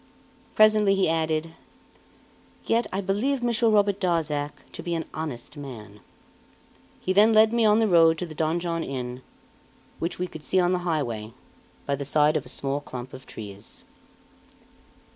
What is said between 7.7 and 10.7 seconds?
the road to the Donjon Inn, which we could see